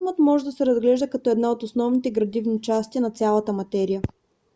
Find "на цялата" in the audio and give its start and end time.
2.99-3.53